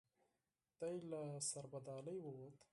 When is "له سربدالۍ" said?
1.11-2.17